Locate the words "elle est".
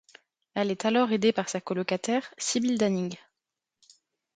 0.55-0.85